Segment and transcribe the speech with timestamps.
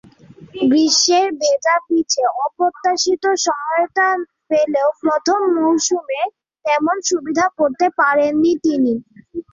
[0.63, 4.07] গ্রীষ্মের ভেজা পিচে অপ্রত্যাশিত সহায়তা
[4.49, 6.21] পেলেও প্রথম মৌসুমে
[6.65, 8.93] তেমন সুবিধে করতে পারেননি তিনি।